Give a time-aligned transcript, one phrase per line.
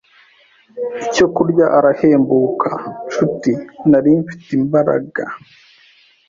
[1.05, 2.69] icyo kurya arahembuka.
[3.07, 3.51] Nshuti,
[3.89, 5.23] nari mfite imbaraga